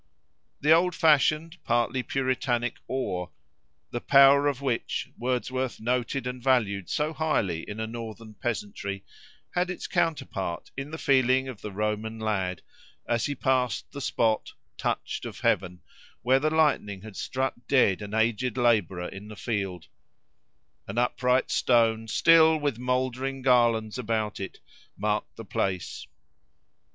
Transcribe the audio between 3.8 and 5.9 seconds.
the power of which Wordsworth